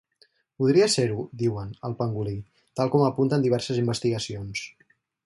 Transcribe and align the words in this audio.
Podria 0.61 0.85
ser-ho, 0.93 1.25
diuen, 1.41 1.75
el 1.89 1.95
pangolí, 2.01 2.33
tal 2.81 2.91
com 2.97 3.05
apunten 3.11 3.45
diverses 3.47 3.83
investigacions. 3.83 4.65